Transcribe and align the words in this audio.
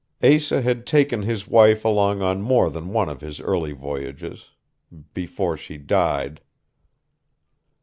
Asa 0.23 0.63
had 0.63 0.87
taken 0.87 1.21
his 1.21 1.47
wife 1.47 1.85
along 1.85 2.23
on 2.23 2.41
more 2.41 2.71
than 2.71 2.91
one 2.91 3.07
of 3.07 3.21
his 3.21 3.39
early 3.39 3.71
voyages... 3.71 4.49
before 5.13 5.55
she 5.57 5.77
died.... 5.77 6.41